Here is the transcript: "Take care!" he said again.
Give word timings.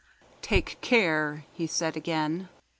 "Take 0.41 0.81
care!" 0.81 1.45
he 1.53 1.67
said 1.67 1.95
again. 1.95 2.49